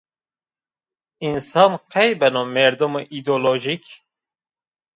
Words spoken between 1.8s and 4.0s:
qey beno merdimo îdeolojîk?